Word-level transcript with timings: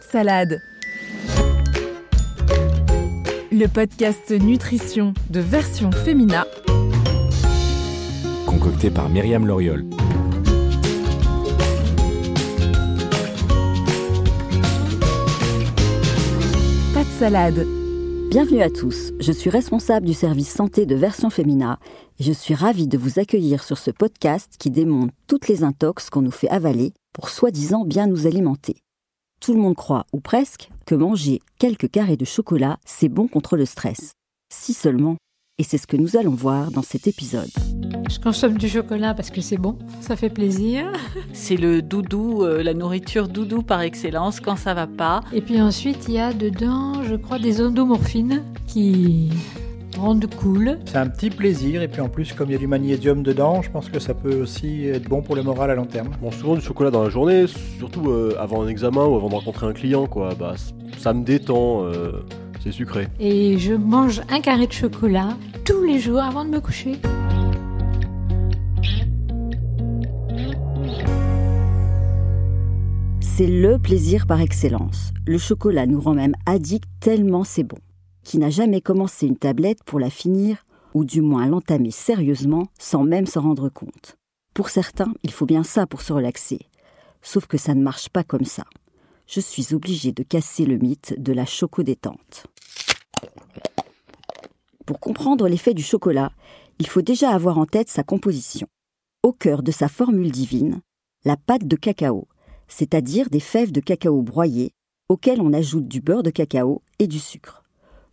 De 0.00 0.04
salade. 0.04 0.62
Le 3.52 3.66
podcast 3.66 4.30
nutrition 4.30 5.14
de 5.28 5.40
version 5.40 5.92
féminin. 5.92 6.44
Concocté 8.46 8.90
par 8.90 9.08
Myriam 9.08 9.46
Loriol. 9.46 9.84
Pas 16.94 17.04
de 17.04 17.10
salade. 17.18 17.66
Bienvenue 18.30 18.62
à 18.62 18.70
tous, 18.70 19.12
je 19.18 19.32
suis 19.32 19.50
responsable 19.50 20.06
du 20.06 20.14
service 20.14 20.50
santé 20.50 20.86
de 20.86 20.94
Version 20.94 21.30
Femina 21.30 21.78
et 22.20 22.22
je 22.22 22.32
suis 22.32 22.54
ravie 22.54 22.86
de 22.86 22.96
vous 22.96 23.18
accueillir 23.18 23.64
sur 23.64 23.76
ce 23.76 23.90
podcast 23.90 24.54
qui 24.58 24.70
démonte 24.70 25.10
toutes 25.26 25.48
les 25.48 25.64
intox 25.64 26.10
qu'on 26.10 26.22
nous 26.22 26.30
fait 26.30 26.48
avaler 26.48 26.92
pour 27.12 27.28
soi-disant 27.28 27.84
bien 27.84 28.06
nous 28.06 28.28
alimenter. 28.28 28.76
Tout 29.40 29.54
le 29.54 29.60
monde 29.60 29.74
croit, 29.74 30.04
ou 30.12 30.20
presque, 30.20 30.68
que 30.84 30.94
manger 30.94 31.40
quelques 31.58 31.90
carrés 31.90 32.18
de 32.18 32.26
chocolat, 32.26 32.76
c'est 32.84 33.08
bon 33.08 33.26
contre 33.26 33.56
le 33.56 33.64
stress. 33.64 34.12
Si 34.52 34.74
seulement. 34.74 35.16
Et 35.56 35.62
c'est 35.62 35.78
ce 35.78 35.86
que 35.86 35.96
nous 35.96 36.18
allons 36.18 36.34
voir 36.34 36.70
dans 36.70 36.82
cet 36.82 37.06
épisode. 37.06 37.48
Je 38.10 38.18
consomme 38.18 38.58
du 38.58 38.68
chocolat 38.68 39.14
parce 39.14 39.30
que 39.30 39.40
c'est 39.40 39.56
bon, 39.56 39.78
ça 40.02 40.14
fait 40.14 40.28
plaisir. 40.28 40.92
C'est 41.32 41.56
le 41.56 41.80
doudou, 41.80 42.42
euh, 42.42 42.62
la 42.62 42.74
nourriture 42.74 43.28
doudou 43.28 43.62
par 43.62 43.80
excellence 43.80 44.40
quand 44.40 44.56
ça 44.56 44.74
va 44.74 44.86
pas. 44.86 45.22
Et 45.32 45.40
puis 45.40 45.60
ensuite, 45.62 46.06
il 46.08 46.14
y 46.14 46.18
a 46.18 46.34
dedans, 46.34 47.02
je 47.02 47.14
crois, 47.14 47.38
des 47.38 47.62
endomorphines 47.62 48.44
qui 48.66 49.30
rendent 50.00 50.34
cool. 50.34 50.78
C'est 50.86 50.96
un 50.96 51.08
petit 51.08 51.30
plaisir 51.30 51.82
et 51.82 51.88
puis 51.88 52.00
en 52.00 52.08
plus 52.08 52.32
comme 52.32 52.48
il 52.48 52.52
y 52.52 52.56
a 52.56 52.58
du 52.58 52.66
magnésium 52.66 53.22
dedans, 53.22 53.62
je 53.62 53.70
pense 53.70 53.88
que 53.88 53.98
ça 53.98 54.14
peut 54.14 54.40
aussi 54.40 54.86
être 54.86 55.08
bon 55.08 55.22
pour 55.22 55.36
le 55.36 55.42
moral 55.42 55.70
à 55.70 55.74
long 55.74 55.84
terme. 55.84 56.10
Bon, 56.20 56.30
souvent 56.30 56.54
du 56.54 56.62
chocolat 56.62 56.90
dans 56.90 57.02
la 57.02 57.10
journée, 57.10 57.46
surtout 57.78 58.10
euh, 58.10 58.34
avant 58.38 58.62
un 58.62 58.68
examen 58.68 59.04
ou 59.04 59.16
avant 59.16 59.28
de 59.28 59.34
rencontrer 59.34 59.66
un 59.66 59.72
client, 59.72 60.06
quoi. 60.06 60.34
Bah, 60.34 60.54
ça 60.98 61.12
me 61.12 61.22
détend, 61.22 61.84
euh, 61.84 62.24
c'est 62.62 62.72
sucré. 62.72 63.08
Et 63.20 63.58
je 63.58 63.74
mange 63.74 64.22
un 64.30 64.40
carré 64.40 64.66
de 64.66 64.72
chocolat 64.72 65.36
tous 65.64 65.84
les 65.84 65.98
jours 65.98 66.20
avant 66.20 66.44
de 66.44 66.50
me 66.50 66.60
coucher. 66.60 66.96
C'est 73.20 73.46
le 73.46 73.78
plaisir 73.78 74.26
par 74.26 74.40
excellence. 74.40 75.12
Le 75.26 75.38
chocolat 75.38 75.86
nous 75.86 76.00
rend 76.00 76.14
même 76.14 76.34
addicts 76.46 76.88
tellement 77.00 77.44
c'est 77.44 77.64
bon. 77.64 77.78
Qui 78.24 78.38
n'a 78.38 78.50
jamais 78.50 78.80
commencé 78.80 79.26
une 79.26 79.36
tablette 79.36 79.82
pour 79.84 79.98
la 79.98 80.10
finir, 80.10 80.66
ou 80.94 81.04
du 81.04 81.20
moins 81.20 81.46
l'entamer 81.46 81.90
sérieusement 81.90 82.66
sans 82.78 83.04
même 83.04 83.26
s'en 83.26 83.42
rendre 83.42 83.68
compte 83.68 84.16
Pour 84.54 84.68
certains, 84.68 85.12
il 85.22 85.30
faut 85.30 85.46
bien 85.46 85.62
ça 85.62 85.86
pour 85.86 86.02
se 86.02 86.12
relaxer. 86.12 86.60
Sauf 87.22 87.46
que 87.46 87.58
ça 87.58 87.74
ne 87.74 87.82
marche 87.82 88.08
pas 88.08 88.24
comme 88.24 88.44
ça. 88.44 88.64
Je 89.26 89.40
suis 89.40 89.74
obligée 89.74 90.12
de 90.12 90.22
casser 90.22 90.64
le 90.64 90.76
mythe 90.76 91.14
de 91.18 91.32
la 91.32 91.46
chocodétente. 91.46 92.46
Pour 94.86 94.98
comprendre 94.98 95.46
l'effet 95.46 95.74
du 95.74 95.82
chocolat, 95.82 96.32
il 96.80 96.86
faut 96.86 97.02
déjà 97.02 97.30
avoir 97.30 97.58
en 97.58 97.66
tête 97.66 97.88
sa 97.88 98.02
composition. 98.02 98.66
Au 99.22 99.32
cœur 99.32 99.62
de 99.62 99.70
sa 99.70 99.86
formule 99.86 100.32
divine, 100.32 100.80
la 101.24 101.36
pâte 101.36 101.66
de 101.66 101.76
cacao, 101.76 102.26
c'est-à-dire 102.66 103.30
des 103.30 103.40
fèves 103.40 103.72
de 103.72 103.80
cacao 103.80 104.22
broyées 104.22 104.72
auxquelles 105.08 105.40
on 105.40 105.52
ajoute 105.52 105.86
du 105.88 106.00
beurre 106.00 106.22
de 106.22 106.30
cacao 106.30 106.82
et 106.98 107.06
du 107.06 107.18
sucre. 107.18 107.59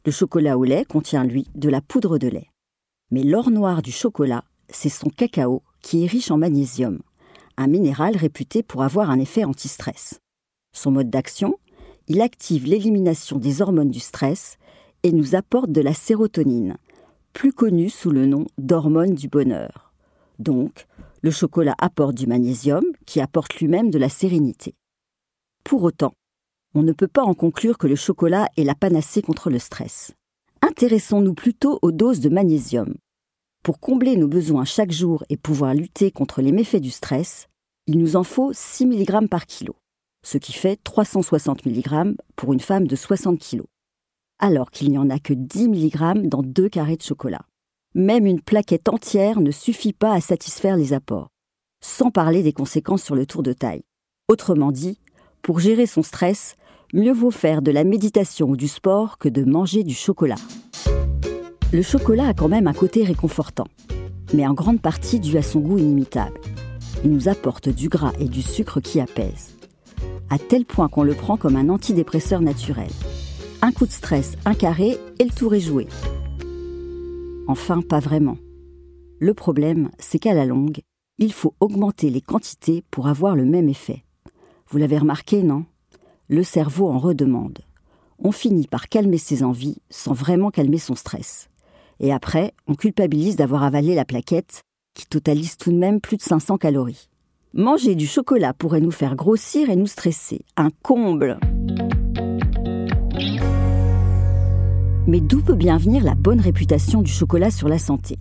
Le 0.07 0.13
chocolat 0.13 0.57
au 0.57 0.63
lait 0.63 0.85
contient, 0.85 1.25
lui, 1.25 1.49
de 1.53 1.67
la 1.67 1.81
poudre 1.81 2.17
de 2.17 2.29
lait. 2.29 2.49
Mais 3.11 3.23
l'or 3.23 3.51
noir 3.51 3.81
du 3.81 3.91
chocolat, 3.91 4.45
c'est 4.69 4.87
son 4.87 5.09
cacao 5.09 5.63
qui 5.81 6.05
est 6.05 6.07
riche 6.07 6.31
en 6.31 6.37
magnésium, 6.37 7.01
un 7.57 7.67
minéral 7.67 8.15
réputé 8.15 8.63
pour 8.63 8.83
avoir 8.83 9.09
un 9.09 9.19
effet 9.19 9.43
anti-stress. 9.43 10.21
Son 10.71 10.91
mode 10.91 11.09
d'action, 11.09 11.59
il 12.07 12.21
active 12.21 12.67
l'élimination 12.67 13.37
des 13.37 13.61
hormones 13.61 13.91
du 13.91 13.99
stress 13.99 14.57
et 15.03 15.11
nous 15.11 15.35
apporte 15.35 15.73
de 15.73 15.81
la 15.81 15.93
sérotonine, 15.93 16.77
plus 17.33 17.51
connue 17.51 17.89
sous 17.89 18.11
le 18.11 18.25
nom 18.25 18.45
d'hormone 18.57 19.13
du 19.13 19.27
bonheur. 19.27 19.91
Donc, 20.39 20.87
le 21.21 21.31
chocolat 21.31 21.75
apporte 21.79 22.15
du 22.15 22.27
magnésium 22.27 22.85
qui 23.05 23.19
apporte 23.19 23.55
lui-même 23.55 23.91
de 23.91 23.99
la 23.99 24.07
sérénité. 24.07 24.73
Pour 25.65 25.83
autant, 25.83 26.13
on 26.73 26.83
ne 26.83 26.91
peut 26.91 27.07
pas 27.07 27.23
en 27.23 27.33
conclure 27.33 27.77
que 27.77 27.87
le 27.87 27.95
chocolat 27.95 28.49
est 28.57 28.63
la 28.63 28.75
panacée 28.75 29.21
contre 29.21 29.49
le 29.49 29.59
stress. 29.59 30.13
Intéressons-nous 30.61 31.33
plutôt 31.33 31.79
aux 31.81 31.91
doses 31.91 32.19
de 32.19 32.29
magnésium. 32.29 32.95
Pour 33.63 33.79
combler 33.79 34.15
nos 34.15 34.27
besoins 34.27 34.65
chaque 34.65 34.91
jour 34.91 35.23
et 35.29 35.37
pouvoir 35.37 35.73
lutter 35.73 36.11
contre 36.11 36.41
les 36.41 36.51
méfaits 36.51 36.81
du 36.81 36.91
stress, 36.91 37.47
il 37.85 37.97
nous 37.99 38.15
en 38.15 38.23
faut 38.23 38.51
6 38.53 38.85
mg 38.85 39.27
par 39.27 39.45
kilo, 39.45 39.75
ce 40.25 40.37
qui 40.37 40.53
fait 40.53 40.79
360 40.83 41.65
mg 41.65 42.15
pour 42.35 42.53
une 42.53 42.59
femme 42.59 42.87
de 42.87 42.95
60 42.95 43.39
kg, 43.39 43.63
alors 44.39 44.71
qu'il 44.71 44.89
n'y 44.89 44.97
en 44.97 45.09
a 45.09 45.19
que 45.19 45.33
10 45.33 45.69
mg 45.69 46.27
dans 46.27 46.43
deux 46.43 46.69
carrés 46.69 46.97
de 46.97 47.03
chocolat. 47.03 47.45
Même 47.95 48.25
une 48.25 48.41
plaquette 48.41 48.89
entière 48.89 49.39
ne 49.39 49.51
suffit 49.51 49.93
pas 49.93 50.13
à 50.13 50.21
satisfaire 50.21 50.77
les 50.77 50.93
apports, 50.93 51.29
sans 51.81 52.11
parler 52.11 52.43
des 52.43 52.53
conséquences 52.53 53.03
sur 53.03 53.15
le 53.15 53.25
tour 53.25 53.43
de 53.43 53.53
taille. 53.53 53.83
Autrement 54.27 54.71
dit, 54.71 54.99
pour 55.47 55.61
gérer 55.61 55.85
son 55.85 56.03
stress, 56.03 56.57
mieux 56.93 57.13
vaut 57.13 57.31
faire 57.31 57.61
de 57.61 57.71
la 57.71 57.85
méditation 57.85 58.49
ou 58.49 58.57
du 58.57 58.67
sport 58.67 59.17
que 59.17 59.29
de 59.29 59.45
manger 59.45 59.85
du 59.85 59.93
chocolat. 59.93 60.35
Le 61.71 61.81
chocolat 61.81 62.27
a 62.27 62.33
quand 62.33 62.49
même 62.49 62.67
un 62.67 62.73
côté 62.73 63.05
réconfortant, 63.05 63.67
mais 64.33 64.45
en 64.45 64.53
grande 64.53 64.81
partie 64.81 65.21
dû 65.21 65.37
à 65.37 65.41
son 65.41 65.61
goût 65.61 65.77
inimitable. 65.77 66.37
Il 67.05 67.11
nous 67.11 67.29
apporte 67.29 67.69
du 67.69 67.87
gras 67.87 68.11
et 68.19 68.27
du 68.27 68.41
sucre 68.41 68.81
qui 68.81 68.99
apaisent, 68.99 69.55
à 70.29 70.37
tel 70.37 70.65
point 70.65 70.89
qu'on 70.89 71.03
le 71.03 71.13
prend 71.13 71.37
comme 71.37 71.55
un 71.55 71.69
antidépresseur 71.69 72.41
naturel. 72.41 72.91
Un 73.61 73.71
coup 73.71 73.85
de 73.85 73.91
stress, 73.91 74.33
un 74.43 74.53
carré 74.53 74.97
et 75.17 75.23
le 75.23 75.31
tour 75.31 75.55
est 75.55 75.61
joué. 75.61 75.87
Enfin, 77.47 77.79
pas 77.81 78.01
vraiment. 78.01 78.37
Le 79.21 79.33
problème, 79.33 79.91
c'est 79.97 80.19
qu'à 80.19 80.33
la 80.33 80.45
longue, 80.45 80.81
il 81.19 81.31
faut 81.31 81.53
augmenter 81.61 82.09
les 82.09 82.21
quantités 82.21 82.83
pour 82.91 83.07
avoir 83.07 83.37
le 83.37 83.45
même 83.45 83.69
effet. 83.69 84.03
Vous 84.69 84.77
l'avez 84.77 84.97
remarqué, 84.97 85.43
non? 85.43 85.65
Le 86.27 86.43
cerveau 86.43 86.89
en 86.89 86.97
redemande. 86.97 87.59
On 88.19 88.33
finit 88.33 88.67
par 88.67 88.89
calmer 88.89 89.17
ses 89.17 89.43
envies 89.43 89.77
sans 89.89 90.11
vraiment 90.11 90.49
calmer 90.49 90.77
son 90.77 90.93
stress. 90.93 91.49
Et 92.01 92.11
après, 92.11 92.53
on 92.67 92.75
culpabilise 92.75 93.37
d'avoir 93.37 93.63
avalé 93.63 93.95
la 93.95 94.03
plaquette, 94.03 94.63
qui 94.93 95.05
totalise 95.05 95.55
tout 95.55 95.71
de 95.71 95.77
même 95.77 96.01
plus 96.01 96.17
de 96.17 96.21
500 96.21 96.57
calories. 96.57 97.07
Manger 97.53 97.95
du 97.95 98.07
chocolat 98.07 98.53
pourrait 98.53 98.81
nous 98.81 98.91
faire 98.91 99.15
grossir 99.15 99.69
et 99.69 99.77
nous 99.77 99.87
stresser. 99.87 100.41
Un 100.57 100.69
comble 100.83 101.39
Mais 105.07 105.21
d'où 105.21 105.41
peut 105.41 105.55
bien 105.55 105.77
venir 105.77 106.03
la 106.03 106.15
bonne 106.15 106.41
réputation 106.41 107.01
du 107.01 107.11
chocolat 107.11 107.51
sur 107.51 107.69
la 107.69 107.79
santé? 107.79 108.17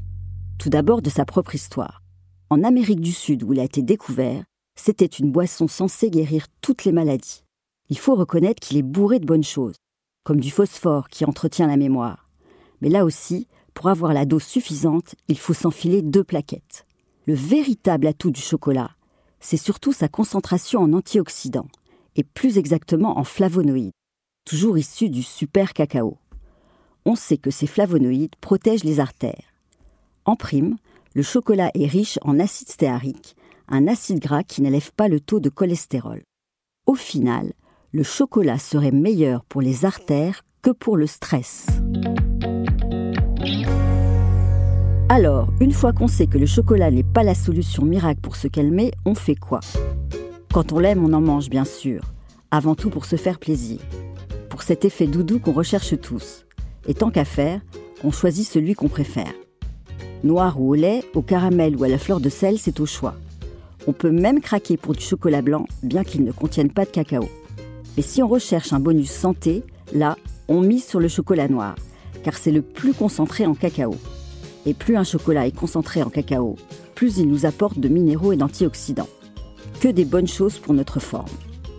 Tout 0.58 0.70
d'abord 0.70 1.02
de 1.02 1.10
sa 1.10 1.24
propre 1.24 1.56
histoire. 1.56 2.02
En 2.50 2.62
Amérique 2.62 3.00
du 3.00 3.10
Sud, 3.10 3.42
où 3.42 3.52
il 3.52 3.58
a 3.58 3.64
été 3.64 3.82
découvert, 3.82 4.44
c'était 4.76 5.06
une 5.06 5.32
boisson 5.32 5.66
censée 5.66 6.10
guérir 6.10 6.46
toutes 6.60 6.84
les 6.84 6.92
maladies. 6.92 7.42
Il 7.88 7.98
faut 7.98 8.14
reconnaître 8.14 8.60
qu'il 8.60 8.76
est 8.76 8.82
bourré 8.82 9.18
de 9.18 9.26
bonnes 9.26 9.44
choses, 9.44 9.76
comme 10.24 10.40
du 10.40 10.50
phosphore 10.50 11.08
qui 11.08 11.24
entretient 11.24 11.66
la 11.66 11.76
mémoire. 11.76 12.28
Mais 12.80 12.88
là 12.88 13.04
aussi, 13.04 13.48
pour 13.74 13.88
avoir 13.88 14.12
la 14.12 14.24
dose 14.24 14.42
suffisante, 14.42 15.14
il 15.28 15.38
faut 15.38 15.54
s'enfiler 15.54 16.02
deux 16.02 16.24
plaquettes. 16.24 16.84
Le 17.26 17.34
véritable 17.34 18.06
atout 18.06 18.30
du 18.30 18.40
chocolat, 18.40 18.90
c'est 19.40 19.56
surtout 19.56 19.92
sa 19.92 20.08
concentration 20.08 20.80
en 20.80 20.92
antioxydants, 20.92 21.68
et 22.16 22.24
plus 22.24 22.58
exactement 22.58 23.18
en 23.18 23.24
flavonoïdes, 23.24 23.92
toujours 24.44 24.78
issus 24.78 25.10
du 25.10 25.22
super 25.22 25.72
cacao. 25.72 26.18
On 27.04 27.14
sait 27.14 27.36
que 27.36 27.50
ces 27.50 27.66
flavonoïdes 27.66 28.36
protègent 28.40 28.84
les 28.84 29.00
artères. 29.00 29.54
En 30.24 30.34
prime, 30.34 30.76
le 31.14 31.22
chocolat 31.22 31.70
est 31.74 31.86
riche 31.86 32.18
en 32.22 32.40
acide 32.40 32.68
stéarique, 32.68 33.36
un 33.68 33.88
acide 33.88 34.20
gras 34.20 34.42
qui 34.42 34.62
n'élève 34.62 34.92
pas 34.92 35.08
le 35.08 35.20
taux 35.20 35.40
de 35.40 35.48
cholestérol. 35.48 36.22
Au 36.86 36.94
final, 36.94 37.52
le 37.92 38.02
chocolat 38.02 38.58
serait 38.58 38.92
meilleur 38.92 39.44
pour 39.44 39.60
les 39.60 39.84
artères 39.84 40.42
que 40.62 40.70
pour 40.70 40.96
le 40.96 41.06
stress. 41.06 41.66
Alors, 45.08 45.48
une 45.60 45.72
fois 45.72 45.92
qu'on 45.92 46.08
sait 46.08 46.26
que 46.26 46.38
le 46.38 46.46
chocolat 46.46 46.90
n'est 46.90 47.02
pas 47.02 47.22
la 47.22 47.34
solution 47.34 47.84
miracle 47.84 48.20
pour 48.20 48.36
se 48.36 48.48
calmer, 48.48 48.90
on 49.04 49.14
fait 49.14 49.36
quoi? 49.36 49.60
Quand 50.52 50.72
on 50.72 50.78
l'aime, 50.78 51.04
on 51.04 51.12
en 51.12 51.20
mange 51.20 51.48
bien 51.48 51.64
sûr, 51.64 52.02
avant 52.50 52.74
tout 52.74 52.90
pour 52.90 53.04
se 53.04 53.16
faire 53.16 53.38
plaisir, 53.38 53.78
pour 54.50 54.62
cet 54.62 54.84
effet 54.84 55.06
doudou 55.06 55.38
qu'on 55.38 55.52
recherche 55.52 55.98
tous. 56.00 56.44
Et 56.88 56.94
tant 56.94 57.10
qu'à 57.10 57.24
faire, 57.24 57.60
on 58.04 58.10
choisit 58.10 58.46
celui 58.46 58.74
qu'on 58.74 58.88
préfère. 58.88 59.32
Noir 60.24 60.60
ou 60.60 60.70
au 60.70 60.74
lait, 60.74 61.04
au 61.14 61.22
caramel 61.22 61.76
ou 61.76 61.84
à 61.84 61.88
la 61.88 61.98
fleur 61.98 62.20
de 62.20 62.28
sel, 62.28 62.58
c'est 62.58 62.80
au 62.80 62.86
choix. 62.86 63.14
On 63.88 63.92
peut 63.92 64.10
même 64.10 64.40
craquer 64.40 64.76
pour 64.76 64.94
du 64.94 65.04
chocolat 65.04 65.42
blanc, 65.42 65.66
bien 65.82 66.02
qu'il 66.02 66.24
ne 66.24 66.32
contienne 66.32 66.72
pas 66.72 66.84
de 66.84 66.90
cacao. 66.90 67.28
Mais 67.96 68.02
si 68.02 68.22
on 68.22 68.28
recherche 68.28 68.72
un 68.72 68.80
bonus 68.80 69.10
santé, 69.10 69.62
là, 69.92 70.16
on 70.48 70.60
mise 70.60 70.84
sur 70.84 70.98
le 70.98 71.08
chocolat 71.08 71.48
noir, 71.48 71.76
car 72.24 72.36
c'est 72.36 72.50
le 72.50 72.62
plus 72.62 72.94
concentré 72.94 73.46
en 73.46 73.54
cacao. 73.54 73.94
Et 74.66 74.74
plus 74.74 74.96
un 74.96 75.04
chocolat 75.04 75.46
est 75.46 75.56
concentré 75.56 76.02
en 76.02 76.10
cacao, 76.10 76.56
plus 76.96 77.18
il 77.18 77.28
nous 77.28 77.46
apporte 77.46 77.78
de 77.78 77.88
minéraux 77.88 78.32
et 78.32 78.36
d'antioxydants. 78.36 79.08
Que 79.80 79.88
des 79.88 80.04
bonnes 80.04 80.26
choses 80.26 80.58
pour 80.58 80.74
notre 80.74 80.98
forme. 80.98 81.28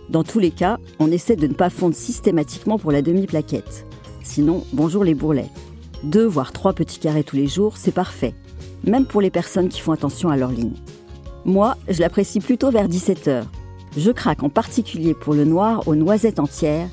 Dans 0.08 0.24
tous 0.24 0.38
les 0.38 0.50
cas, 0.50 0.78
on 0.98 1.12
essaie 1.12 1.36
de 1.36 1.46
ne 1.46 1.52
pas 1.52 1.68
fondre 1.68 1.94
systématiquement 1.94 2.78
pour 2.78 2.92
la 2.92 3.02
demi-plaquette. 3.02 3.84
Sinon, 4.22 4.64
bonjour 4.72 5.04
les 5.04 5.14
bourrelets. 5.14 5.50
Deux 6.04 6.24
voire 6.24 6.52
trois 6.52 6.72
petits 6.72 7.00
carrés 7.00 7.24
tous 7.24 7.36
les 7.36 7.48
jours, 7.48 7.76
c'est 7.76 7.92
parfait. 7.92 8.34
Même 8.84 9.04
pour 9.04 9.20
les 9.20 9.30
personnes 9.30 9.68
qui 9.68 9.80
font 9.80 9.92
attention 9.92 10.30
à 10.30 10.36
leur 10.36 10.52
ligne. 10.52 10.76
Moi, 11.44 11.76
je 11.88 12.00
l'apprécie 12.00 12.40
plutôt 12.40 12.70
vers 12.70 12.88
17h. 12.88 13.44
Je 13.96 14.10
craque 14.10 14.42
en 14.42 14.48
particulier 14.48 15.14
pour 15.14 15.34
le 15.34 15.44
noir 15.44 15.86
aux 15.86 15.94
noisettes 15.94 16.38
entières, 16.38 16.88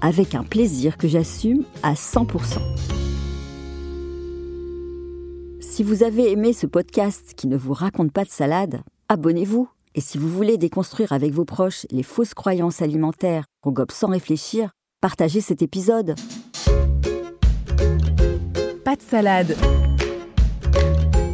avec 0.00 0.34
un 0.34 0.42
plaisir 0.42 0.96
que 0.96 1.08
j'assume 1.08 1.64
à 1.82 1.94
100%. 1.94 2.58
Si 5.60 5.82
vous 5.82 6.02
avez 6.02 6.30
aimé 6.30 6.52
ce 6.52 6.66
podcast 6.66 7.32
qui 7.36 7.46
ne 7.46 7.56
vous 7.56 7.72
raconte 7.72 8.12
pas 8.12 8.24
de 8.24 8.30
salade, 8.30 8.80
abonnez-vous. 9.08 9.68
Et 9.94 10.00
si 10.00 10.18
vous 10.18 10.28
voulez 10.28 10.56
déconstruire 10.56 11.12
avec 11.12 11.32
vos 11.32 11.44
proches 11.44 11.86
les 11.90 12.02
fausses 12.02 12.34
croyances 12.34 12.82
alimentaires 12.82 13.44
qu'on 13.62 13.72
gobe 13.72 13.90
sans 13.90 14.08
réfléchir, 14.08 14.70
partagez 15.00 15.40
cet 15.40 15.62
épisode. 15.62 16.14
Pas 18.84 18.96
de 18.96 19.02
salade. 19.02 19.56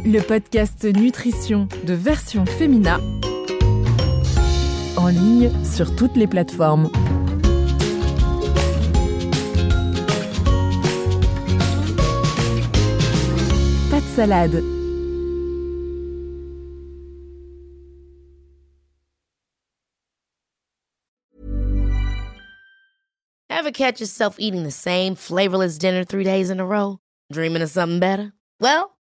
Le 0.09 0.21
podcast 0.21 0.85
nutrition 0.85 1.67
de 1.83 1.93
version 1.93 2.45
féminin 2.45 3.01
en 4.95 5.07
ligne 5.09 5.51
sur 5.65 5.93
toutes 5.97 6.15
les 6.15 6.27
plateformes. 6.27 6.89
Pas 13.91 13.99
de 13.99 14.07
salade. 14.15 14.63
Ever 23.49 23.71
catch 23.73 23.99
yourself 23.99 24.37
eating 24.39 24.63
the 24.63 24.71
same 24.71 25.15
flavorless 25.15 25.77
dinner 25.77 26.05
three 26.05 26.23
days 26.23 26.49
in 26.49 26.61
a 26.61 26.65
row? 26.65 26.99
Dreaming 27.29 27.61
of 27.61 27.69
something 27.69 27.99
better? 27.99 28.31
Well, 28.61 28.96